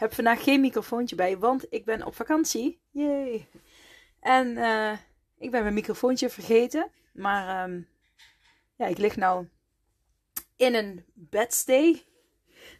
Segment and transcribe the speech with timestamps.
[0.00, 2.80] heb vandaag geen microfoontje bij, want ik ben op vakantie.
[2.90, 3.48] Yay!
[4.20, 4.92] En uh,
[5.38, 6.90] ik ben mijn microfoontje vergeten.
[7.12, 7.88] Maar um,
[8.76, 9.48] ja, ik lig nou
[10.56, 12.04] in een bedstay.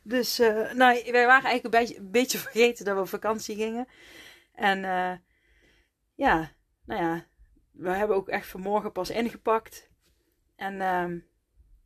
[0.02, 3.56] Dus uh, nou, wij waren eigenlijk een beetje, een beetje, vergeten dat we op vakantie
[3.56, 3.88] gingen.
[4.54, 5.12] En uh,
[6.14, 6.52] ja,
[6.84, 7.26] nou ja,
[7.70, 9.90] we hebben ook echt vanmorgen pas ingepakt.
[10.56, 11.26] En um,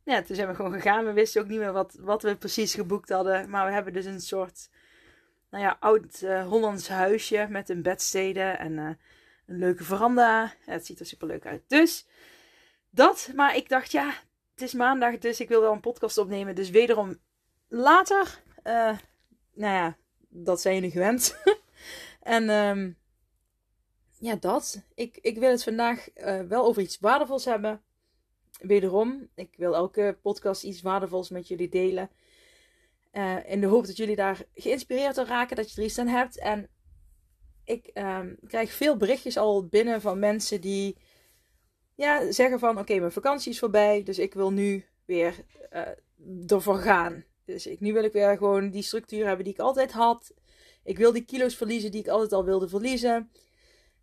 [0.04, 1.04] ja, toen zijn we gewoon gegaan.
[1.04, 3.50] We wisten ook niet meer wat, wat we precies geboekt hadden.
[3.50, 4.70] Maar we hebben dus een soort,
[5.54, 8.98] nou ja, oud Hollands huisje met een bedstede en een
[9.46, 10.54] leuke veranda.
[10.60, 11.62] het ziet er super leuk uit.
[11.66, 12.06] Dus
[12.90, 13.30] dat.
[13.34, 14.14] Maar ik dacht, ja,
[14.54, 16.54] het is maandag, dus ik wil wel een podcast opnemen.
[16.54, 17.18] Dus wederom
[17.68, 18.42] later.
[18.64, 18.98] Uh,
[19.54, 19.96] nou ja,
[20.28, 21.36] dat zijn jullie gewend.
[22.22, 22.96] en um,
[24.18, 24.82] ja, dat.
[24.94, 26.08] Ik, ik wil het vandaag
[26.48, 27.82] wel over iets waardevols hebben.
[28.60, 32.10] Wederom, ik wil elke podcast iets waardevols met jullie delen.
[33.16, 36.06] Uh, in de hoop dat jullie daar geïnspireerd door raken, dat je er iets aan
[36.06, 36.38] hebt.
[36.38, 36.68] En
[37.64, 40.96] ik um, krijg veel berichtjes al binnen van mensen die
[41.94, 46.78] ja, zeggen van oké, mijn vakantie is voorbij, dus ik wil nu weer uh, ervoor
[46.78, 47.24] gaan.
[47.44, 50.34] Dus ik, nu wil ik weer gewoon die structuur hebben die ik altijd had.
[50.84, 53.30] Ik wil die kilo's verliezen die ik altijd al wilde verliezen.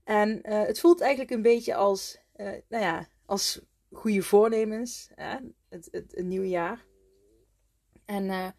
[0.03, 2.20] En uh, het voelt eigenlijk een beetje als,
[2.68, 5.09] nou ja, als goede voornemens.
[5.16, 5.38] Hè?
[5.69, 6.86] Het, het, het nieuwe jaar.
[8.06, 8.56] En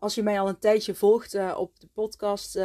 [0.00, 2.58] als je mij al een tijdje volgt op de podcast,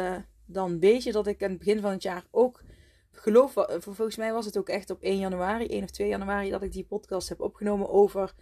[0.46, 2.62] dan weet je dat ik aan het begin van het jaar ook
[3.10, 6.62] geloof, volgens mij was het ook echt op 1 januari, 1 of 2 januari, dat
[6.62, 8.34] ik die podcast heb opgenomen over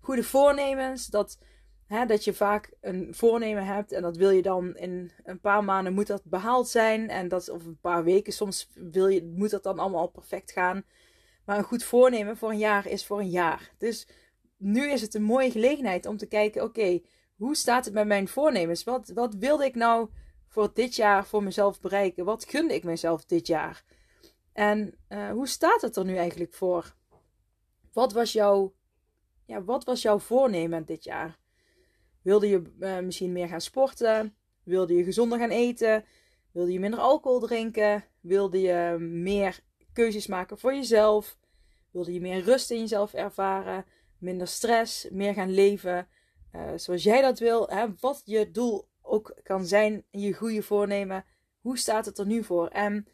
[0.00, 1.06] goede voornemens.
[1.06, 1.38] Dat,
[1.86, 5.64] hè, dat je vaak een voornemen hebt en dat wil je dan in een paar
[5.64, 7.08] maanden moet dat behaald zijn.
[7.08, 10.52] En dat, of een paar weken, soms wil je, moet dat dan allemaal al perfect
[10.52, 10.84] gaan.
[11.44, 13.74] Maar een goed voornemen voor een jaar is voor een jaar.
[13.78, 14.08] Dus
[14.56, 17.00] nu is het een mooie gelegenheid om te kijken, oké,
[17.38, 18.84] hoe staat het met mijn voornemens?
[18.84, 20.08] Wat, wat wilde ik nou
[20.46, 22.24] voor dit jaar voor mezelf bereiken?
[22.24, 23.84] Wat gunde ik mezelf dit jaar?
[24.52, 26.94] En uh, hoe staat het er nu eigenlijk voor?
[27.92, 28.74] Wat was jouw,
[29.44, 31.38] ja, wat was jouw voornemen dit jaar?
[32.22, 34.36] Wilde je uh, misschien meer gaan sporten?
[34.62, 36.04] Wilde je gezonder gaan eten?
[36.52, 38.04] Wilde je minder alcohol drinken?
[38.20, 39.60] Wilde je meer
[39.92, 41.38] keuzes maken voor jezelf?
[41.90, 43.84] Wilde je meer rust in jezelf ervaren?
[44.18, 45.08] Minder stress?
[45.10, 46.08] Meer gaan leven?
[46.58, 47.68] Uh, zoals jij dat wil?
[47.68, 47.86] Hè?
[48.00, 51.24] Wat je doel ook kan zijn je goede voornemen.
[51.60, 52.68] Hoe staat het er nu voor?
[52.68, 53.06] En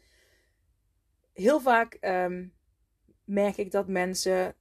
[1.33, 2.53] heel vaak um,
[3.23, 4.55] merk ik dat mensen,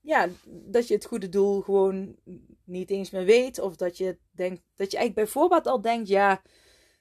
[0.00, 2.16] ja, dat je het goede doel gewoon
[2.64, 3.58] niet eens meer weet.
[3.58, 6.42] Of dat je denkt, dat je eigenlijk bij voorbaat al denkt, ja,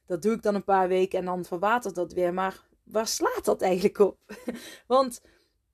[0.05, 2.33] dat doe ik dan een paar weken en dan verwatert dat weer.
[2.33, 4.17] Maar waar slaat dat eigenlijk op?
[4.87, 5.21] Want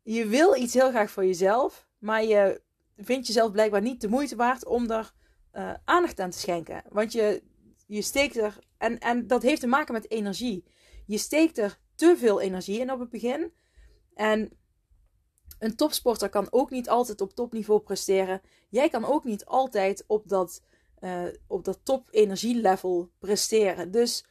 [0.02, 2.62] je wil iets heel graag voor jezelf, maar je
[2.98, 5.14] vindt jezelf blijkbaar niet de moeite waard om er
[5.54, 6.84] uh, aandacht aan te schenken.
[6.90, 7.44] Want je
[7.90, 10.64] je steekt er, en, en dat heeft te maken met energie.
[11.06, 13.54] Je steekt er te veel energie in op het begin.
[14.14, 14.52] En
[15.60, 18.42] een topsporter kan ook niet altijd op topniveau presteren.
[18.70, 20.64] Jij kan ook niet altijd op dat,
[21.00, 22.08] uh, op dat top
[22.42, 23.92] level presteren.
[23.92, 24.26] Dus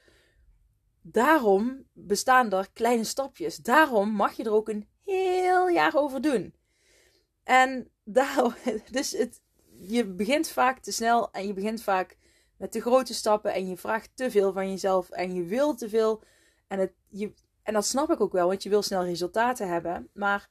[1.02, 3.56] daarom bestaan er kleine stapjes.
[3.56, 6.54] Daarom mag je er ook een heel jaar over doen.
[7.42, 8.58] En daar,
[8.90, 9.40] dus het,
[9.80, 12.16] je begint vaak te snel en je begint vaak
[12.56, 15.88] met de grote stappen en je vraagt te veel van jezelf en je wil te
[15.88, 16.22] veel.
[16.66, 17.32] En, het, je,
[17.62, 20.08] en dat snap ik ook wel, want je wil snel resultaten hebben.
[20.12, 20.48] Maar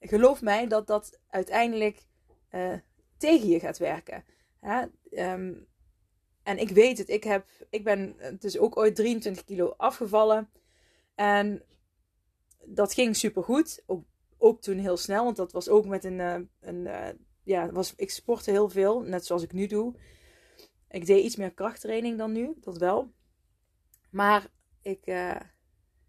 [0.00, 2.06] geloof mij dat dat uiteindelijk
[2.50, 2.74] uh,
[3.16, 4.24] tegen je gaat werken.
[5.10, 5.68] Um,
[6.42, 10.50] en ik weet het, ik, heb, ik ben dus ook ooit 23 kilo afgevallen.
[11.14, 11.62] En
[12.64, 13.82] dat ging super goed.
[13.86, 14.04] Ook,
[14.38, 16.18] ook toen heel snel, want dat was ook met een.
[16.18, 17.08] Uh, een uh,
[17.50, 19.94] ja, was, ik sportte heel veel, net zoals ik nu doe.
[20.88, 23.12] Ik deed iets meer krachttraining dan nu, dat wel.
[24.10, 24.46] Maar
[24.82, 25.40] ik uh,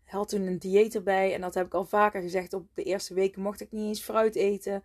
[0.04, 1.34] had toen een dieet erbij.
[1.34, 2.54] En dat heb ik al vaker gezegd.
[2.54, 4.84] Op de eerste weken mocht ik niet eens fruit eten.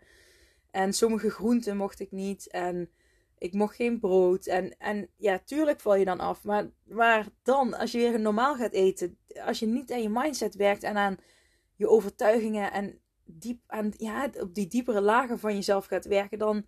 [0.70, 2.48] En sommige groenten mocht ik niet.
[2.50, 2.90] En
[3.38, 4.46] ik mocht geen brood.
[4.46, 6.44] En, en ja, tuurlijk val je dan af.
[6.44, 9.18] Maar, maar dan, als je weer normaal gaat eten.
[9.44, 11.16] Als je niet aan je mindset werkt en aan
[11.74, 16.66] je overtuigingen en diep aan, ja, op die diepere lagen van jezelf gaat werken, dan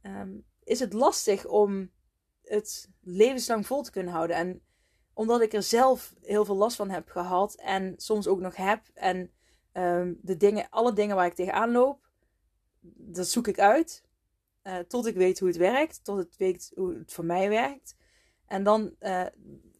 [0.00, 0.30] ehm,
[0.64, 1.90] is het lastig om
[2.42, 4.36] het levenslang vol te kunnen houden.
[4.36, 4.62] En
[5.14, 8.80] omdat ik er zelf heel veel last van heb gehad en soms ook nog heb.
[8.94, 9.30] En
[9.72, 12.08] ehm, de dingen, alle dingen waar ik tegenaan loop,
[12.94, 14.04] dat zoek ik uit.
[14.62, 17.96] Uh, tot ik weet hoe het werkt, tot ik weet hoe het voor mij werkt.
[18.46, 19.26] En dan uh,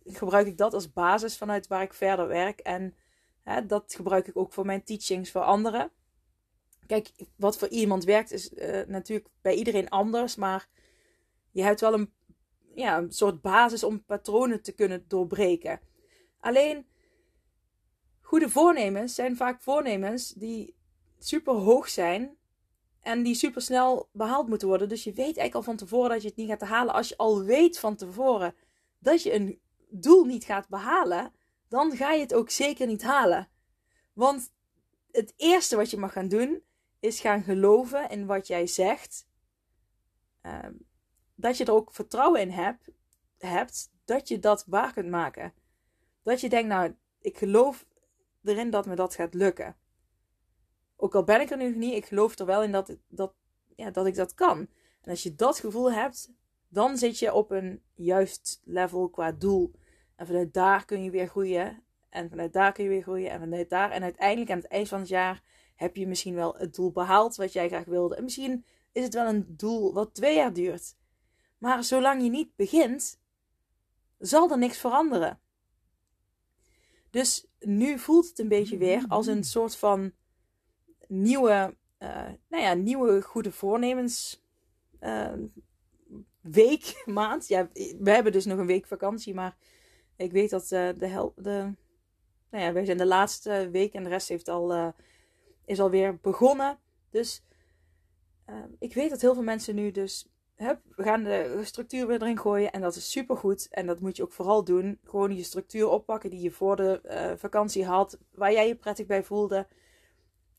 [0.04, 2.60] gebruik ik dat als basis vanuit waar ik verder werk.
[2.60, 2.94] En
[3.46, 5.90] hè, dat gebruik ik ook voor mijn teachings voor anderen.
[6.86, 10.36] Kijk, wat voor iemand werkt is uh, natuurlijk bij iedereen anders.
[10.36, 10.68] Maar
[11.50, 12.12] je hebt wel een,
[12.74, 15.80] ja, een soort basis om patronen te kunnen doorbreken.
[16.40, 16.86] Alleen,
[18.20, 20.74] goede voornemens zijn vaak voornemens die
[21.18, 22.36] super hoog zijn.
[23.00, 24.88] En die super snel behaald moeten worden.
[24.88, 26.94] Dus je weet eigenlijk al van tevoren dat je het niet gaat halen.
[26.94, 28.54] Als je al weet van tevoren
[28.98, 31.32] dat je een doel niet gaat behalen,
[31.76, 33.48] dan ga je het ook zeker niet halen.
[34.12, 34.52] Want
[35.10, 36.62] het eerste wat je mag gaan doen,
[37.00, 39.28] is gaan geloven in wat jij zegt.
[40.40, 40.72] Ehm,
[41.34, 42.90] dat je er ook vertrouwen in hebt,
[43.38, 45.52] hebt dat je dat waar kunt maken.
[46.22, 47.86] Dat je denkt, nou, ik geloof
[48.44, 49.76] erin dat me dat gaat lukken.
[50.96, 53.34] Ook al ben ik er nu niet, ik geloof er wel in dat, dat,
[53.74, 54.58] ja, dat ik dat kan.
[55.00, 56.32] En als je dat gevoel hebt,
[56.68, 59.74] dan zit je op een juist level qua doel.
[60.16, 61.82] En vanuit daar kun je weer groeien.
[62.08, 63.30] En vanuit daar kun je weer groeien.
[63.30, 63.90] En vanuit daar.
[63.90, 65.42] En uiteindelijk aan het eind van het jaar
[65.74, 68.16] heb je misschien wel het doel behaald wat jij graag wilde.
[68.16, 70.96] En misschien is het wel een doel wat twee jaar duurt.
[71.58, 73.20] Maar zolang je niet begint,
[74.18, 75.40] zal er niks veranderen.
[77.10, 80.12] Dus nu voelt het een beetje weer als een soort van
[81.06, 84.44] nieuwe, uh, nou ja, nieuwe goede voornemens
[85.00, 85.32] uh,
[86.40, 87.48] week, maand.
[87.48, 89.56] Ja, we hebben dus nog een week vakantie, maar
[90.16, 90.88] ik weet dat uh,
[91.36, 91.74] de
[92.50, 94.88] nou ja, wij zijn de laatste week en de rest heeft al, uh,
[95.64, 96.78] is alweer begonnen.
[97.10, 97.42] Dus
[98.46, 102.22] uh, ik weet dat heel veel mensen nu dus, hup, we gaan de structuur weer
[102.22, 103.68] erin gooien en dat is super goed.
[103.70, 104.98] En dat moet je ook vooral doen.
[105.04, 109.24] Gewoon je structuur oppakken die je voor de vakantie had, waar jij je prettig bij
[109.24, 109.66] voelde.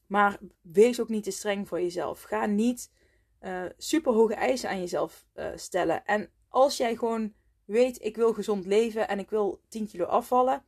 [0.07, 2.21] Maar wees ook niet te streng voor jezelf.
[2.21, 2.91] Ga niet
[3.77, 6.05] super hoge eisen aan jezelf stellen.
[6.05, 7.33] En als jij gewoon
[7.67, 10.63] weet, ik wil gezond leven en ik wil 10 kilo afvallen,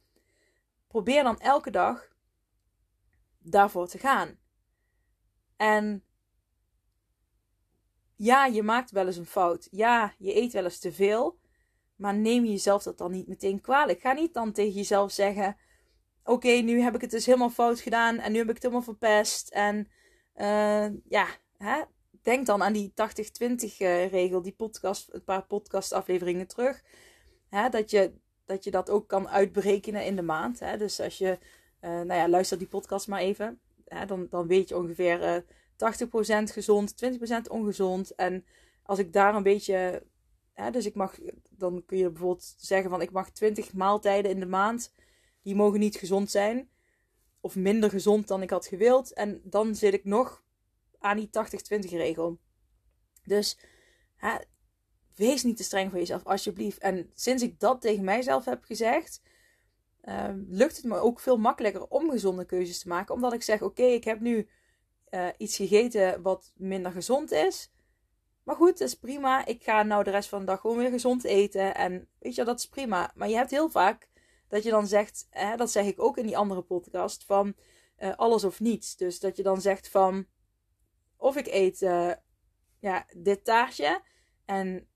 [0.88, 2.08] probeer dan elke dag
[3.40, 4.38] daarvoor te gaan.
[5.56, 6.04] En
[8.16, 9.68] ja, je maakt wel eens een fout.
[9.72, 11.40] Ja, je eet wel eens te veel.
[11.96, 14.00] Maar neem jezelf dat dan niet meteen kwalijk.
[14.00, 15.58] Ga niet dan tegen jezelf zeggen:
[16.24, 18.84] Oké, nu heb ik het dus helemaal fout gedaan en nu heb ik het helemaal
[18.84, 19.50] verpest.
[19.50, 19.88] En
[20.36, 21.82] uh, ja, hè?
[22.30, 22.94] Denk dan aan die 80-20
[23.80, 26.84] uh, regel, die podcast, een paar podcastafleveringen terug.
[27.50, 28.12] Hè, dat, je,
[28.46, 30.60] dat je dat ook kan uitberekenen in de maand.
[30.60, 30.78] Hè.
[30.78, 31.38] Dus als je,
[31.82, 33.60] uh, nou ja, luister die podcast maar even.
[33.86, 38.16] Hè, dan, dan weet je ongeveer uh, eh, 80% gezond, 20% ongezond.
[38.16, 38.46] En
[38.84, 40.04] als ik daar een beetje,
[40.54, 41.18] hè, dus ik mag,
[41.50, 44.94] dan kun je bijvoorbeeld zeggen van ik mag 20 maaltijden in de maand.
[45.42, 46.70] Die mogen niet gezond zijn.
[47.42, 49.14] Of minder gezond dan ik had gewild.
[49.14, 50.44] En dan zit ik nog
[51.00, 51.30] aan die
[51.80, 52.40] 80-20 regel.
[53.24, 53.58] Dus
[55.16, 56.78] wees niet te streng voor jezelf, alsjeblieft.
[56.78, 59.22] En sinds ik dat tegen mijzelf heb gezegd,
[60.04, 63.16] uh, lukt het me ook veel makkelijker om gezonde keuzes te maken.
[63.16, 64.50] Omdat ik zeg: Oké, ik heb nu
[65.10, 67.72] uh, iets gegeten wat minder gezond is.
[68.44, 69.46] Maar goed, dat is prima.
[69.46, 71.76] Ik ga nou de rest van de dag gewoon weer gezond eten.
[71.76, 73.12] En weet je, dat is prima.
[73.16, 74.10] Maar je hebt heel vaak
[74.48, 77.54] dat je dan zegt, hè, dat zeg ik ook in die andere podcast, van
[78.00, 78.96] uh, alles of niets.
[78.96, 80.26] Dus dat je dan zegt van,
[81.20, 82.12] of ik eet uh,
[82.80, 84.02] ja, dit taartje.
[84.46, 84.88] En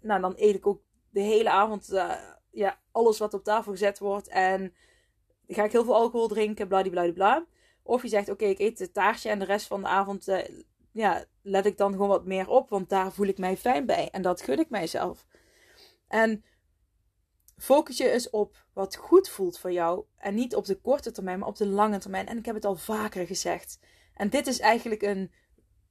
[0.00, 2.14] nou, dan eet ik ook de hele avond uh,
[2.50, 4.28] ja, alles wat op tafel gezet wordt.
[4.28, 4.74] En
[5.46, 7.46] ga ik heel veel alcohol drinken, bladibladibla.
[7.82, 10.38] Of je zegt, oké, ik eet het taartje en de rest van de avond uh,
[10.92, 12.68] ja, let ik dan gewoon wat meer op.
[12.68, 14.10] Want daar voel ik mij fijn bij.
[14.10, 15.26] En dat gun ik mijzelf.
[16.08, 16.44] En
[17.56, 20.04] focus je eens op wat goed voelt voor jou.
[20.16, 22.26] En niet op de korte termijn, maar op de lange termijn.
[22.26, 23.78] En ik heb het al vaker gezegd.
[24.14, 25.32] En dit is eigenlijk een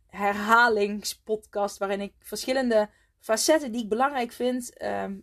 [0.07, 2.89] herhalingspodcast waarin ik verschillende
[3.19, 5.19] facetten die ik belangrijk vind ehm,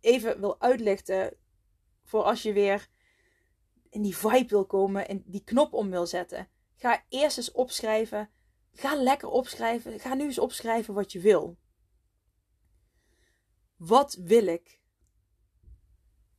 [0.00, 1.36] even wil uitlichten.
[2.04, 2.88] Voor als je weer
[3.90, 6.48] in die vibe wil komen en die knop om wil zetten.
[6.76, 8.30] Ga eerst eens opschrijven.
[8.72, 10.00] Ga lekker opschrijven.
[10.00, 11.58] Ga nu eens opschrijven wat je wil.
[13.76, 14.80] Wat wil ik?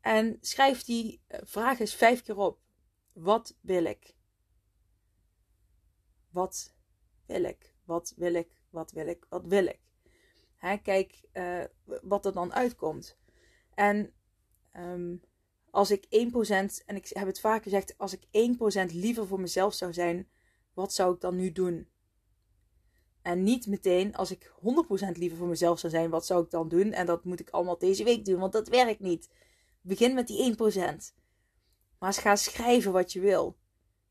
[0.02, 2.60] En schrijf die eh, vraag eens vijf keer op.
[3.14, 4.16] Wat wil ik?
[6.30, 6.74] Wat
[7.26, 7.76] wil ik?
[7.86, 8.62] Wat wil ik?
[8.70, 9.26] Wat wil ik?
[9.30, 9.80] Wat wil ik?
[10.56, 11.64] Hè, kijk uh,
[12.02, 13.18] wat er dan uitkomt.
[13.74, 14.14] En
[14.78, 15.22] um,
[15.72, 16.10] als ik 1%,
[16.86, 18.58] en ik heb het vaak gezegd, als ik
[18.92, 20.30] 1% liever voor mezelf zou zijn,
[20.74, 21.88] wat zou ik dan nu doen?
[23.22, 26.70] En niet meteen als ik 100% liever voor mezelf zou zijn, wat zou ik dan
[26.70, 26.92] doen?
[26.92, 29.30] En dat moet ik allemaal deze week doen, want dat werkt niet.
[29.82, 31.16] Begin met die 1%.
[32.00, 33.58] Maar ga schrijven wat je wil.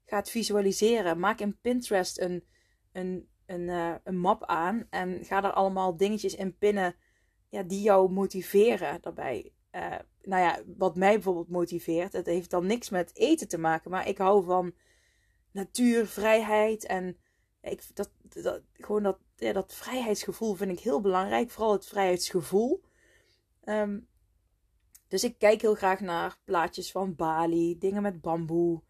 [0.08, 1.18] Ga het visualiseren.
[1.18, 2.44] Maak in Pinterest een,
[2.92, 4.86] een, een, uh, een map aan.
[4.90, 6.94] En ga daar allemaal dingetjes in pinnen
[7.48, 9.52] ja, die jou motiveren daarbij.
[9.72, 12.12] Uh, nou ja, wat mij bijvoorbeeld motiveert.
[12.12, 13.90] Het heeft dan niks met eten te maken.
[13.90, 14.74] Maar ik hou van
[15.50, 16.86] natuur, vrijheid.
[16.86, 17.16] En
[17.60, 21.50] ik, dat, dat, gewoon dat, ja, dat vrijheidsgevoel vind ik heel belangrijk.
[21.50, 22.84] Vooral het vrijheidsgevoel.
[23.64, 24.08] Um,
[25.08, 28.82] dus ik kijk heel graag naar plaatjes van Bali, dingen met bamboe.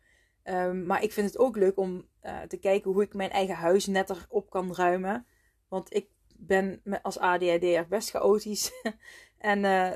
[0.51, 3.55] Um, maar ik vind het ook leuk om uh, te kijken hoe ik mijn eigen
[3.55, 5.27] huis netter op kan ruimen.
[5.69, 8.73] Want ik ben als ADHD'er best chaotisch.
[9.39, 9.91] en uh,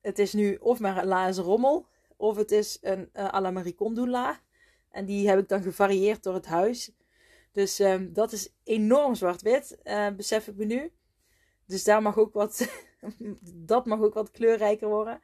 [0.00, 3.62] het is nu of maar een lazen rommel, of het is een uh, à la
[4.06, 4.40] la.
[4.90, 6.92] En die heb ik dan gevarieerd door het huis.
[7.52, 9.78] Dus um, dat is enorm zwart-wit,
[10.16, 10.92] besef ik me nu.
[11.66, 12.68] Dus daar mag ook wat,
[13.70, 15.20] dat mag ook wat kleurrijker worden.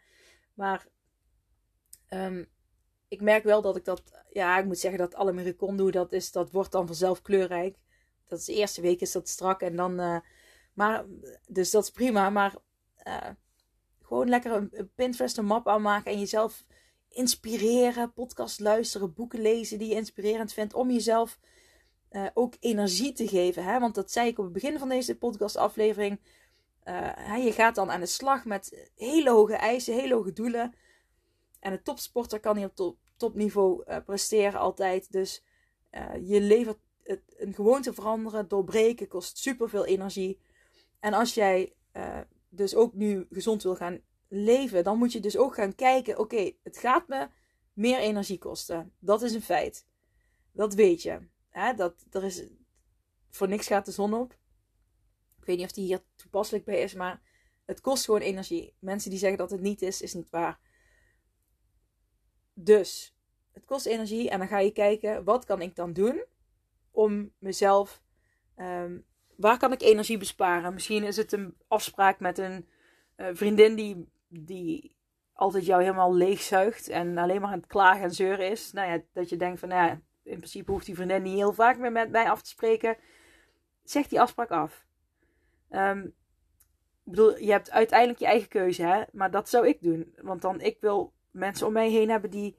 [0.54, 0.86] Maar
[2.10, 2.48] um,
[3.08, 6.12] ik merk wel dat ik dat, ja, ik moet zeggen dat alle Americon doe, dat,
[6.12, 7.76] is, dat wordt dan vanzelf kleurrijk.
[8.26, 10.18] Dat is de eerste week is dat strak en dan, uh,
[10.72, 11.04] maar,
[11.46, 12.30] dus dat is prima.
[12.30, 12.54] Maar
[13.06, 13.28] uh,
[14.02, 16.64] gewoon lekker een, Pinterest een map aanmaken en jezelf
[17.08, 21.38] inspireren, podcast luisteren, boeken lezen die je inspirerend vindt, om jezelf
[22.10, 23.64] uh, ook energie te geven.
[23.64, 23.78] Hè?
[23.78, 26.20] Want dat zei ik op het begin van deze podcastaflevering.
[26.84, 30.74] Uh, je gaat dan aan de slag met hele hoge eisen, hele hoge doelen.
[31.60, 35.12] En een topsporter kan niet op top, topniveau uh, presteren altijd.
[35.12, 35.44] Dus
[35.90, 36.78] uh, je levert
[37.36, 40.40] een gewoonte veranderen, doorbreken, kost superveel energie.
[41.00, 41.72] En als jij
[42.48, 46.52] dus ook nu gezond wil gaan leven, dan moet je dus ook gaan kijken: oké,
[46.62, 47.28] het gaat me
[47.72, 48.92] meer energie kosten.
[48.98, 49.86] Dat is een feit.
[50.52, 51.18] Dat weet je.
[51.48, 51.74] Hè?
[51.74, 52.44] Dat, er is,
[53.30, 54.36] voor niks gaat de zon op
[55.48, 57.20] weet niet of die hier toepasselijk bij is, maar
[57.64, 58.74] het kost gewoon energie.
[58.78, 60.60] Mensen die zeggen dat het niet is, is niet waar.
[62.60, 63.16] Dus
[63.52, 66.24] het kost energie en dan ga je kijken, wat kan ik dan doen
[66.90, 68.02] om mezelf,
[68.56, 69.04] um,
[69.36, 70.74] waar kan ik energie besparen?
[70.74, 72.68] Misschien is het een afspraak met een
[73.16, 74.96] uh, vriendin die, die
[75.32, 78.72] altijd jou helemaal leegzuigt en alleen maar aan het klagen en zeuren is.
[78.72, 81.52] Nou ja, dat je denkt van, nou ja, in principe hoeft die vriendin niet heel
[81.52, 82.96] vaak meer met mij af te spreken.
[83.82, 84.86] Zeg die afspraak af.
[85.70, 86.04] Um,
[87.04, 89.02] ik bedoel, je hebt uiteindelijk je eigen keuze, hè?
[89.12, 90.14] Maar dat zou ik doen.
[90.22, 92.56] Want dan, ik wil mensen om mij heen hebben die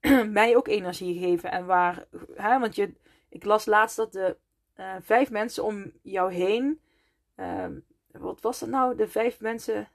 [0.40, 1.50] mij ook energie geven.
[1.50, 2.58] En waar, hè?
[2.58, 2.94] Want je,
[3.28, 4.36] ik las laatst dat de
[4.76, 6.80] uh, vijf mensen om jou heen.
[7.36, 8.96] Um, wat was dat nou?
[8.96, 9.88] De vijf mensen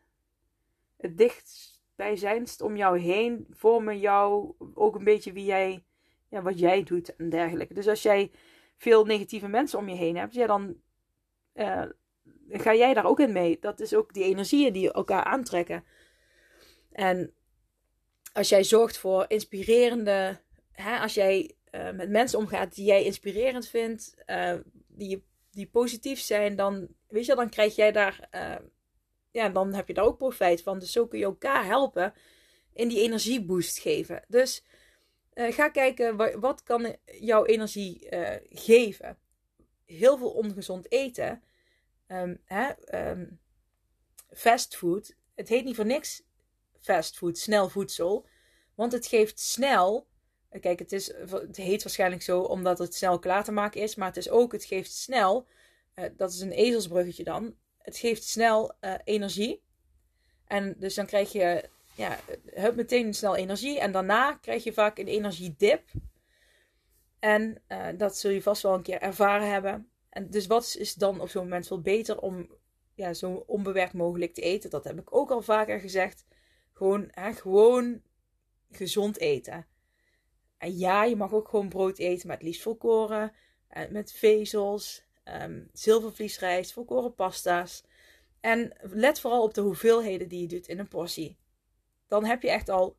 [0.97, 5.83] het dichtstbijzijnst om jou heen vormen jou ook een beetje wie jij,
[6.29, 7.73] ja, wat jij doet en dergelijke.
[7.73, 8.31] Dus als jij
[8.77, 10.75] veel negatieve mensen om je heen hebt, ja, dan
[11.53, 11.85] uh,
[12.49, 13.57] ga jij daar ook in mee?
[13.59, 15.83] Dat is ook die energieën die elkaar aantrekken.
[16.91, 17.33] En
[18.39, 20.39] als jij zorgt voor inspirerende,
[20.71, 24.53] hè, als jij uh, met mensen omgaat die jij inspirerend vindt, uh,
[24.87, 28.55] die, die positief zijn, dan, weet je, dan krijg jij daar, uh,
[29.31, 30.79] ja, dan heb je daar ook profijt van.
[30.79, 32.13] Dus zo kun je elkaar helpen
[32.73, 34.23] in die energieboost geven.
[34.27, 34.63] Dus
[35.33, 38.07] ga kijken, wat, kan jouw energie
[38.49, 39.17] geven?
[39.85, 41.43] Heel veel ongezond eten
[42.07, 42.69] um, hè,
[43.09, 43.39] um,
[44.29, 45.15] fastfood.
[45.35, 46.23] Het heet niet voor niks
[46.81, 48.25] fastfood, snel voedsel.
[48.75, 50.07] Want het geeft snel.
[50.61, 53.95] Kijk, het, is, het heet waarschijnlijk zo omdat het snel klaar te maken is.
[53.95, 55.47] Maar het is ook, het geeft snel.
[55.95, 57.55] Uh, dat is een ezelsbruggetje dan.
[57.77, 59.63] Het geeft snel uh, energie.
[60.47, 63.79] En dus dan krijg je ja, hebt meteen snel energie.
[63.79, 65.83] En daarna krijg je vaak een energiedip.
[67.19, 69.89] En uh, dat zul je vast wel een keer ervaren hebben.
[70.09, 72.49] En dus wat is dan op zo'n moment veel beter om
[72.93, 74.69] ja, zo onbewerkt mogelijk te eten?
[74.69, 76.25] Dat heb ik ook al vaker gezegd.
[76.79, 78.01] Gewoon, hè, gewoon
[78.71, 79.67] gezond eten.
[80.57, 83.33] En ja, je mag ook gewoon brood eten, maar het liefst volkoren.
[83.67, 87.83] Eh, met vezels, um, zilvervliesrijst, volkoren pasta's.
[88.39, 91.37] En let vooral op de hoeveelheden die je doet in een portie.
[92.07, 92.97] Dan heb je echt al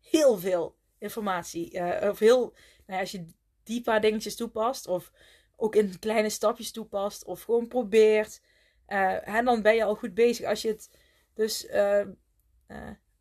[0.00, 1.74] heel veel informatie.
[1.74, 2.52] Uh, of heel, nou
[2.86, 3.26] ja, als je
[3.62, 5.12] die paar dingetjes toepast, of
[5.56, 8.42] ook in kleine stapjes toepast of gewoon probeert.
[8.86, 10.46] En dan ben je al goed bezig.
[10.46, 10.90] Als je het
[11.34, 11.66] dus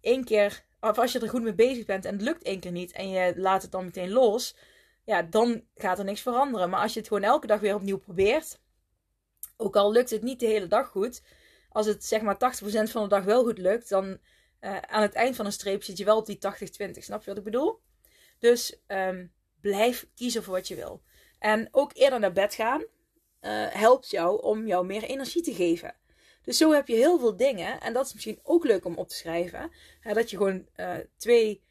[0.05, 2.71] één keer, of als je er goed mee bezig bent en het lukt één keer
[2.71, 4.55] niet en je laat het dan meteen los,
[5.05, 6.69] ja, dan gaat er niks veranderen.
[6.69, 8.59] Maar als je het gewoon elke dag weer opnieuw probeert,
[9.57, 11.21] ook al lukt het niet de hele dag goed,
[11.69, 12.38] als het zeg maar 80%
[12.91, 14.05] van de dag wel goed lukt, dan
[14.62, 16.39] uh, aan het eind van een streep zit je wel op die 80-20.
[16.91, 17.79] Snap je wat ik bedoel?
[18.39, 21.01] Dus um, blijf kiezen voor wat je wil.
[21.39, 25.95] En ook eerder naar bed gaan uh, helpt jou om jou meer energie te geven.
[26.45, 27.81] Dus zo heb je heel veel dingen.
[27.81, 29.71] En dat is misschien ook leuk om op te schrijven.
[30.01, 31.61] dat je gewoon uh, twee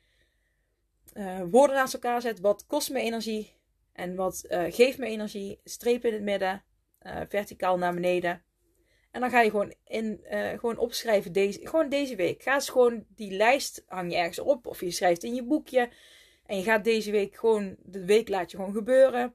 [1.15, 2.41] uh, woorden naast elkaar zet.
[2.41, 3.53] Wat kost me energie?
[3.93, 5.61] En wat geeft me energie?
[5.65, 6.63] Streep in het midden.
[7.29, 8.43] verticaal naar beneden.
[9.11, 10.21] En dan ga je gewoon, in,
[10.59, 12.43] gewoon opschrijven deze, gewoon deze week.
[12.43, 14.67] Ga eens gewoon die lijst hang je ergens op.
[14.67, 15.89] Of je schrijft in je boekje.
[16.47, 19.35] En je gaat deze week gewoon, de week laat je gewoon gebeuren.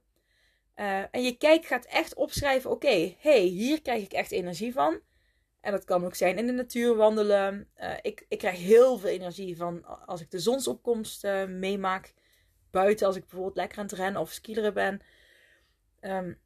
[0.75, 4.73] Uh, en je kijk gaat echt opschrijven: oké, okay, hey, hier krijg ik echt energie
[4.73, 4.99] van.
[5.61, 7.67] En dat kan ook zijn in de natuur wandelen.
[7.77, 12.13] Uh, ik, ik krijg heel veel energie van als ik de zonsopkomst uh, meemaak.
[12.71, 15.01] Buiten, als ik bijvoorbeeld lekker aan het rennen of skileren ben.
[16.01, 16.39] Um,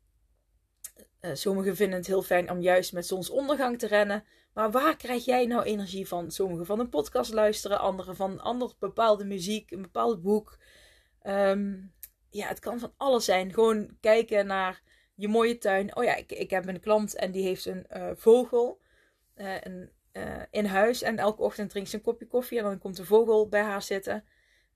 [1.33, 4.23] sommigen vinden het heel fijn om juist met zonsondergang te rennen.
[4.53, 6.31] Maar waar krijg jij nou energie van?
[6.31, 10.57] Sommigen van een podcast luisteren, anderen van ander bepaalde muziek, een bepaald boek.
[11.23, 11.93] Um,
[12.29, 13.53] ja, het kan van alles zijn.
[13.53, 14.81] Gewoon kijken naar
[15.15, 15.95] je mooie tuin.
[15.95, 18.81] Oh ja, ik, ik heb een klant en die heeft een vogel
[19.35, 21.01] een, uh, in huis.
[21.01, 23.81] En elke ochtend drinkt ze een kopje koffie en dan komt de vogel bij haar
[23.81, 24.23] zitten.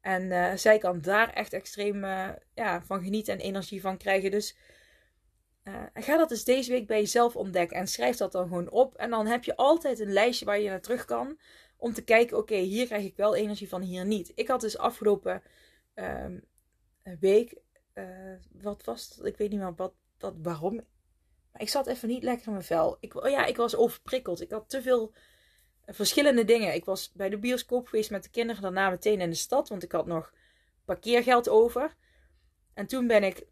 [0.01, 2.05] En zij kan daar echt extreem
[2.53, 4.31] ja, van genieten en energie van krijgen.
[4.31, 4.57] Dus
[5.93, 7.77] ga dat eens deze week bij jezelf ontdekken.
[7.77, 8.95] En schrijf dat dan gewoon op.
[8.95, 11.39] En dan heb je altijd een lijstje waar je naar terug kan.
[11.77, 14.31] Om te kijken, oké, hier krijg ik wel energie van, hier niet.
[14.35, 15.43] Ik had dus afgelopen
[15.95, 16.43] um,
[17.19, 17.55] week.
[18.51, 19.25] Wat was het?
[19.25, 20.81] Ik weet niet meer wat, wat, waarom.
[21.57, 22.97] Ik zat even niet lekker in mijn vel.
[22.99, 24.41] Ik, oh ja, ik was overprikkeld.
[24.41, 25.13] Ik had te veel
[25.85, 26.73] verschillende dingen.
[26.73, 28.61] Ik was bij de bioscoop geweest met de kinderen.
[28.61, 29.69] Daarna meteen in de stad.
[29.69, 30.33] Want ik had nog
[30.85, 31.95] parkeergeld over.
[32.73, 33.45] En toen ben ik.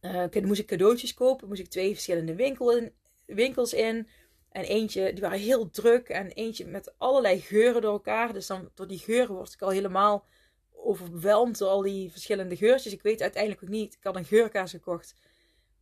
[0.00, 1.48] Uh, moest ik cadeautjes kopen.
[1.48, 2.92] Moest ik twee verschillende winkel in,
[3.26, 4.08] winkels in.
[4.48, 6.08] En eentje, die waren heel druk.
[6.08, 8.32] En eentje met allerlei geuren door elkaar.
[8.32, 10.26] Dus dan door die geuren word ik al helemaal
[10.72, 12.92] overweldigd door al die verschillende geurtjes.
[12.92, 13.94] Ik weet uiteindelijk ook niet.
[13.94, 15.14] Ik had een geurkaas gekocht.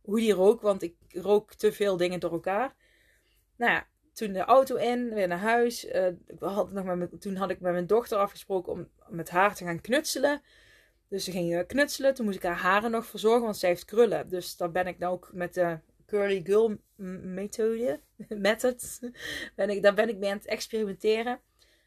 [0.01, 2.75] Hoe die rook, want ik rook te veel dingen door elkaar.
[3.55, 5.87] Nou ja, toen de auto in, weer naar huis.
[6.39, 9.81] Had nog met toen had ik met mijn dochter afgesproken om met haar te gaan
[9.81, 10.41] knutselen.
[11.07, 12.13] Dus ze ging knutselen.
[12.13, 14.29] Toen moest ik haar haren nog verzorgen, want zij heeft krullen.
[14.29, 17.99] Dus daar ben ik nou ook met de curly girl methode,
[18.29, 18.99] method,
[19.55, 21.39] ben ik, daar ben ik mee aan het experimenteren.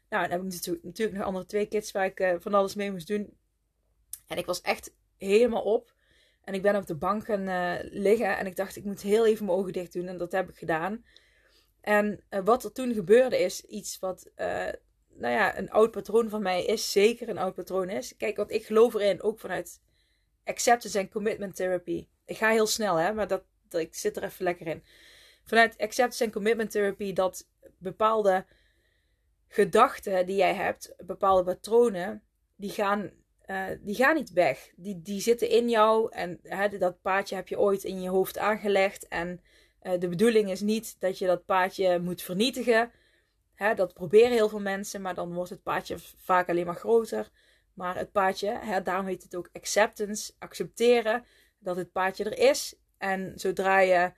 [0.09, 2.91] Nou, dan heb ik natuurlijk nog andere twee kids waar ik uh, van alles mee
[2.91, 3.37] moest doen.
[4.27, 5.93] En ik was echt helemaal op.
[6.49, 9.25] En ik ben op de bank gaan uh, liggen en ik dacht, ik moet heel
[9.25, 10.07] even mijn ogen dicht doen.
[10.07, 11.05] En dat heb ik gedaan.
[11.81, 14.31] En uh, wat er toen gebeurde is iets wat,
[15.13, 16.91] nou ja, een oud patroon van mij is.
[16.91, 18.17] Zeker een oud patroon is.
[18.17, 19.81] Kijk, want ik geloof erin, ook vanuit
[20.43, 22.07] acceptance en commitment therapy.
[22.25, 24.83] Ik ga heel snel, hè, maar dat, dat, ik zit er even lekker in.
[25.43, 28.45] Vanuit acceptance en commitment therapy dat bepaalde
[29.47, 32.23] gedachten die jij hebt, bepaalde patronen,
[32.55, 33.11] die gaan,
[33.49, 34.69] uh, die gaan niet weg.
[34.75, 38.37] Die, die zitten in jou en hè, dat paadje heb je ooit in je hoofd
[38.37, 39.07] aangelegd.
[39.07, 39.41] En
[39.83, 42.91] uh, de bedoeling is niet dat je dat paadje moet vernietigen.
[43.55, 47.29] Hè, dat proberen heel veel mensen, maar dan wordt het paadje vaak alleen maar groter.
[47.73, 51.25] Maar het paadje, hè, daarom heet het ook acceptance, accepteren
[51.59, 52.75] dat het paadje er is.
[52.97, 54.11] En zodra je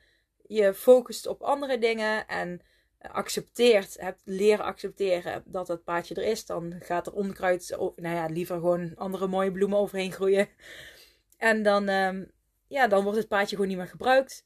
[0.47, 2.61] je focust op andere dingen en
[3.01, 8.25] accepteert, hebt leren accepteren dat dat paadje er is, dan gaat er onkruid, nou ja,
[8.25, 10.49] liever gewoon andere mooie bloemen overheen groeien.
[11.37, 12.31] En dan, um,
[12.67, 14.45] ja, dan wordt het paadje gewoon niet meer gebruikt.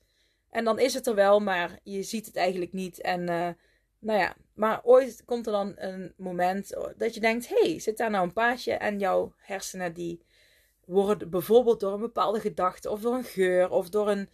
[0.49, 3.01] En dan is het er wel, maar je ziet het eigenlijk niet.
[3.01, 3.49] En uh,
[3.99, 8.09] nou ja, maar ooit komt er dan een moment dat je denkt: hey, zit daar
[8.09, 8.73] nou een paadje?
[8.73, 10.21] En jouw hersenen die
[10.85, 14.29] worden bijvoorbeeld door een bepaalde gedachte, of door een geur, of door een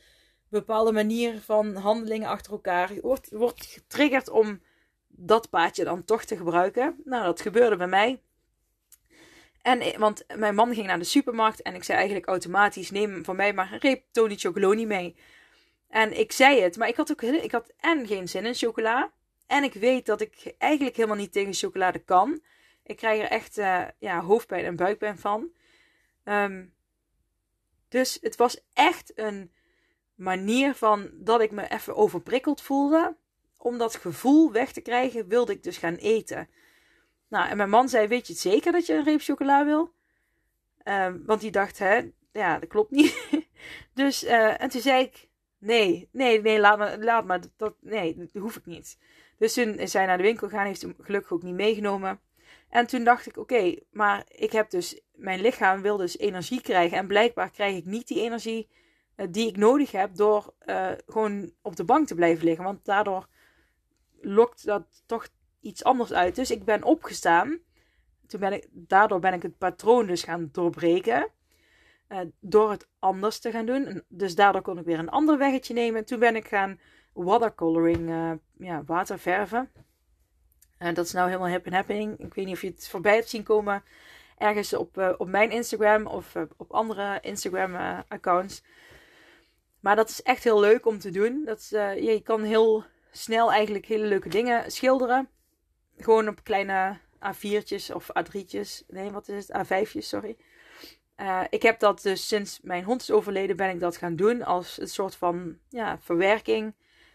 [0.51, 2.93] bepaalde manier van handelingen achter elkaar.
[2.93, 4.61] Je wordt, wordt getriggerd om
[5.07, 6.95] dat paadje dan toch te gebruiken.
[7.03, 8.21] Nou, dat gebeurde bij mij.
[9.61, 13.35] En, want mijn man ging naar de supermarkt en ik zei eigenlijk automatisch: neem van
[13.35, 15.15] mij maar een reep Tony Chocoloni mee.
[15.89, 19.11] En ik zei het, maar ik had ook ik had en geen zin in chocola.
[19.47, 22.41] En ik weet dat ik eigenlijk helemaal niet tegen chocolade kan.
[22.83, 25.49] Ik krijg er echt uh, ja, hoofdpijn en buikpijn van.
[26.23, 26.73] Um,
[27.89, 29.51] dus het was echt een
[30.21, 33.15] manier van dat ik me even overprikkeld voelde.
[33.57, 36.49] Om dat gevoel weg te krijgen, wilde ik dus gaan eten.
[37.27, 39.93] Nou, en mijn man zei: Weet je het zeker dat je een reep chocola wil?
[40.83, 43.27] Uh, want die dacht: Hè, ja, dat klopt niet.
[43.93, 47.39] dus, uh, en toen zei ik: Nee, nee, nee, laat maar, laat maar.
[47.57, 48.97] Dat, nee, dat hoef ik niet.
[49.37, 52.19] Dus toen is hij naar de winkel gegaan, heeft hem gelukkig ook niet meegenomen.
[52.69, 56.97] En toen dacht ik: Oké, maar ik heb dus, mijn lichaam wil dus energie krijgen.
[56.97, 58.80] En blijkbaar krijg ik niet die energie eh,
[59.29, 62.63] die ik nodig heb door uh, gewoon op de bank te blijven liggen.
[62.63, 63.27] Want daardoor
[64.21, 65.27] lokt dat toch
[65.61, 66.35] iets anders uit.
[66.35, 67.59] Dus ik ben opgestaan.
[68.27, 71.27] Toen ben ik, daardoor ben ik het patroon dus gaan doorbreken.
[72.09, 74.03] Uh, door het anders te gaan doen.
[74.07, 76.05] Dus daardoor kon ik weer een ander weggetje nemen.
[76.05, 76.79] Toen ben ik gaan
[77.13, 78.09] watercoloring,
[78.57, 79.71] ja, waterverven.
[80.77, 82.19] En dat is nou helemaal hip en happening.
[82.19, 83.83] Ik weet niet of je het voorbij hebt zien komen.
[84.37, 88.63] Ergens op, op mijn Instagram of op andere Instagram accounts.
[89.81, 91.41] Maar dat is echt heel leuk om te doen.
[91.45, 95.29] Dat is, ja, je kan heel snel eigenlijk hele leuke dingen schilderen.
[95.97, 98.85] Gewoon op kleine A4'tjes of A3'tjes.
[98.87, 99.65] Nee, wat is het?
[99.65, 100.35] A5'tjes, sorry.
[101.17, 104.43] Uh, ik heb dat dus sinds mijn hond is overleden, ben ik dat gaan doen
[104.43, 106.73] als een soort van ja, verwerking.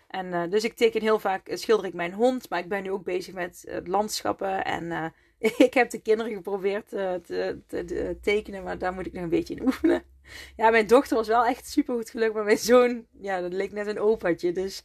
[0.09, 2.91] En uh, dus ik teken heel vaak, schilder ik mijn hond, maar ik ben nu
[2.91, 4.65] ook bezig met landschappen.
[4.65, 5.15] En
[5.67, 9.29] ik heb de kinderen geprobeerd te, te, te, tekenen, maar daar moet ik nog een
[9.29, 10.03] beetje in oefenen.
[10.57, 13.73] Ja, mijn dochter was wel echt super goed gelukt, maar mijn zoon, ja, dat leek
[13.73, 14.53] net een opaatje.
[14.53, 14.85] Dus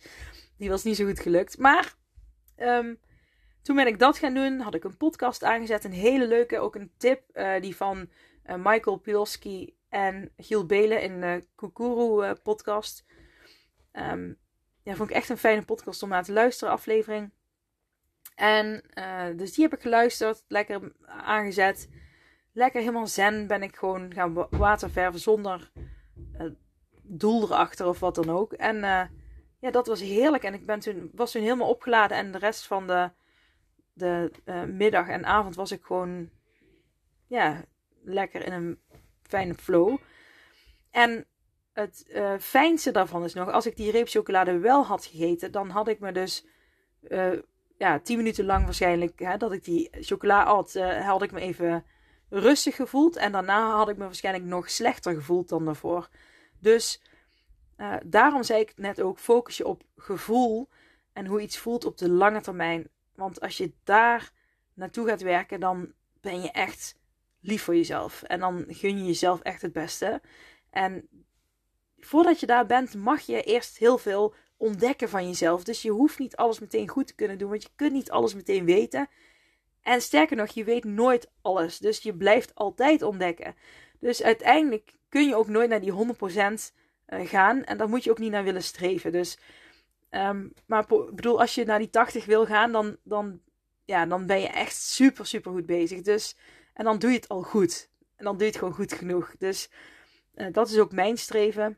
[0.57, 1.57] die was niet zo goed gelukt.
[1.57, 1.93] Maar
[2.57, 2.99] um,
[3.61, 4.59] toen ben ik dat gaan doen.
[4.59, 5.83] Had ik een podcast aangezet.
[5.83, 6.59] Een hele leuke.
[6.59, 8.09] Ook een tip uh, die van
[8.45, 13.05] uh, Michael Pilski en Giel Belen in de Kukuru uh, podcast.
[13.93, 14.37] Um,
[14.83, 16.73] ja, vond ik echt een fijne podcast om naar te luisteren.
[16.73, 17.31] Aflevering.
[18.35, 18.83] En
[19.35, 20.43] dus die heb ik geluisterd.
[20.47, 21.89] Lekker aangezet.
[22.53, 25.71] Lekker helemaal zen ben ik gewoon gaan waterverven zonder
[27.01, 28.53] doel erachter of wat dan ook.
[28.53, 28.77] En
[29.61, 30.43] ja, dat was heerlijk.
[30.43, 32.17] En ik ben toen, was toen helemaal opgeladen.
[32.17, 33.11] En de rest van de,
[33.93, 36.29] de uh, middag en avond was ik gewoon
[37.27, 37.63] ja,
[38.03, 38.79] lekker in een
[39.21, 39.97] fijne flow.
[40.91, 41.25] En
[41.73, 45.69] het uh, fijnste daarvan is nog, als ik die reep chocolade wel had gegeten, dan
[45.69, 46.45] had ik me dus
[47.01, 47.39] uh,
[47.77, 51.85] ja, tien minuten lang waarschijnlijk, hè, dat ik die chocola had, had ik me even
[52.31, 53.15] rustig gevoeld.
[53.15, 56.09] En daarna had ik me waarschijnlijk nog slechter gevoeld dan daarvoor.
[56.59, 57.01] Dus
[57.77, 60.69] uh, daarom zei ik net ook, focus je op gevoel
[61.13, 62.87] en hoe iets voelt op de lange termijn.
[63.15, 64.31] Want als je daar
[64.73, 66.95] naartoe gaat werken, dan ben je echt
[67.39, 68.23] lief voor jezelf.
[68.23, 70.21] En dan gun je jezelf echt het beste.
[70.69, 71.07] En
[71.99, 75.63] voordat je daar bent, mag je eerst heel veel ontdekken van jezelf.
[75.63, 78.33] Dus je hoeft niet alles meteen goed te kunnen doen, want je kunt niet alles
[78.33, 79.09] meteen weten.
[79.81, 81.77] En sterker nog, je weet nooit alles.
[81.77, 83.55] Dus je blijft altijd ontdekken.
[83.99, 85.95] Dus uiteindelijk kun je ook nooit naar die 100%
[87.07, 87.63] uh, gaan.
[87.63, 89.11] En daar moet je ook niet naar willen streven.
[89.11, 89.37] Dus,
[90.09, 93.41] um, maar bedoel, als je naar die 80 wil gaan, dan, dan,
[93.85, 96.01] ja, dan ben je echt super, super goed bezig.
[96.01, 96.35] Dus,
[96.73, 97.89] en dan doe je het al goed.
[98.15, 99.35] En dan doe je het gewoon goed genoeg.
[99.37, 99.69] Dus
[100.35, 101.77] uh, dat is ook mijn streven.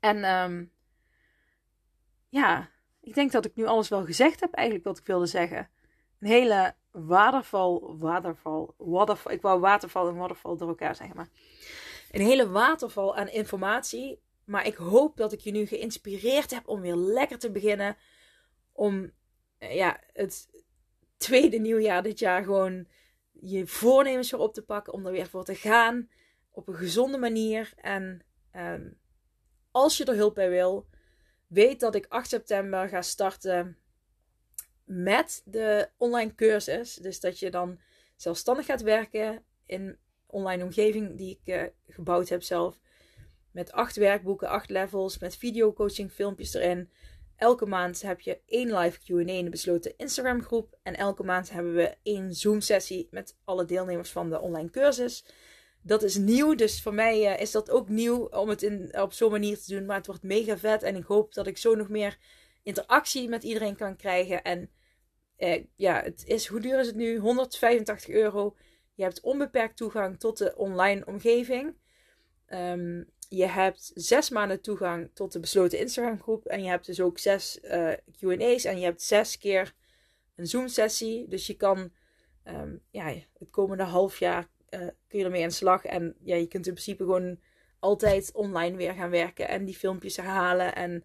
[0.00, 0.70] En um,
[2.28, 2.70] ja,
[3.00, 5.70] ik denk dat ik nu alles wel gezegd heb, eigenlijk wat ik wilde zeggen.
[6.26, 9.32] Een hele waterval, waterval, waterval.
[9.32, 11.28] Ik wou waterval en waterval door elkaar zeggen, maar
[12.10, 14.20] een hele waterval aan informatie.
[14.44, 17.96] Maar ik hoop dat ik je nu geïnspireerd heb om weer lekker te beginnen.
[18.72, 19.12] Om
[19.58, 20.48] eh, ja, het
[21.16, 22.86] tweede nieuwjaar dit jaar gewoon
[23.32, 24.92] je voornemens weer op te pakken.
[24.92, 26.08] Om er weer voor te gaan.
[26.50, 27.72] Op een gezonde manier.
[27.76, 28.24] En
[28.56, 28.98] um,
[29.70, 30.86] als je er hulp bij wil,
[31.46, 33.78] weet dat ik 8 september ga starten
[34.86, 36.94] met de online cursus.
[36.94, 37.78] Dus dat je dan
[38.16, 42.78] zelfstandig gaat werken in online omgeving die ik uh, gebouwd heb zelf.
[43.50, 46.90] Met acht werkboeken, acht levels, met videocoaching filmpjes erin.
[47.36, 50.78] Elke maand heb je één live Q&A in de besloten Instagram groep.
[50.82, 55.24] En elke maand hebben we één Zoom sessie met alle deelnemers van de online cursus.
[55.82, 59.12] Dat is nieuw, dus voor mij uh, is dat ook nieuw om het in, op
[59.12, 59.86] zo'n manier te doen.
[59.86, 62.18] Maar het wordt mega vet en ik hoop dat ik zo nog meer
[62.62, 64.42] interactie met iedereen kan krijgen.
[64.42, 64.70] En
[65.38, 67.18] uh, ja, het is, hoe duur is het nu?
[67.18, 68.56] 185 euro.
[68.94, 71.74] Je hebt onbeperkt toegang tot de online omgeving.
[72.48, 76.44] Um, je hebt zes maanden toegang tot de besloten Instagram groep.
[76.46, 78.64] En je hebt dus ook zes eh, QA's.
[78.64, 79.74] En je hebt zes keer
[80.36, 81.28] een Zoom sessie.
[81.28, 81.92] Dus je kan
[82.44, 85.84] um, ja, het komende half jaar uh, kun je ermee aan de slag.
[85.84, 87.38] En ja, je kunt in principe gewoon
[87.78, 89.48] altijd online weer gaan werken.
[89.48, 90.74] En die filmpjes herhalen.
[90.74, 91.04] En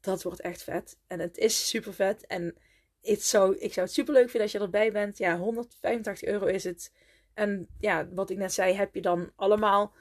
[0.00, 0.98] dat wordt echt vet.
[1.06, 2.26] En het is super vet.
[2.26, 2.54] En
[3.02, 5.18] het zou, ik zou het super leuk vinden als je erbij bent.
[5.18, 6.92] Ja, 185 euro is het.
[7.34, 9.92] En ja, wat ik net zei, heb je dan allemaal.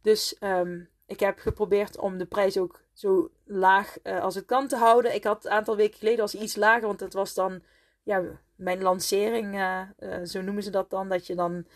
[0.00, 4.68] Dus um, ik heb geprobeerd om de prijs ook zo laag uh, als het kan
[4.68, 5.14] te houden.
[5.14, 7.62] Ik had een aantal weken geleden was iets lager, want het was dan
[8.02, 8.22] ja,
[8.56, 11.08] mijn lancering, uh, uh, zo noemen ze dat dan.
[11.08, 11.66] Dat je dan,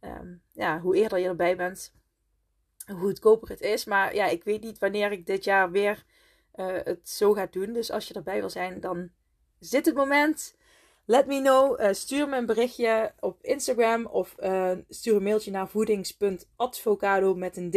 [0.00, 1.94] um, ja, hoe eerder je erbij bent,
[2.86, 3.84] hoe goedkoper het is.
[3.84, 6.04] Maar ja, ik weet niet wanneer ik dit jaar weer
[6.84, 7.72] het zo ga doen.
[7.72, 9.10] Dus als je erbij wil zijn, dan
[9.60, 10.56] is dit het moment.
[11.04, 11.80] Let me know.
[11.80, 17.56] Uh, stuur me een berichtje op Instagram of uh, stuur een mailtje naar voedings.advocado met
[17.56, 17.76] een d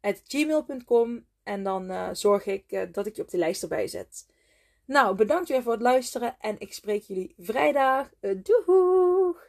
[0.00, 4.26] at gmail.com en dan uh, zorg ik dat ik je op de lijst erbij zet.
[4.84, 8.10] Nou, bedankt weer voor het luisteren en ik spreek jullie vrijdag.
[8.20, 9.48] Doeg!